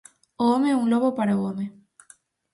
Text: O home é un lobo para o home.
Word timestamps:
O 0.41 0.43
home 0.51 0.67
é 0.73 0.79
un 0.81 0.87
lobo 0.93 1.09
para 1.17 1.37
o 1.39 1.43
home. 1.47 1.65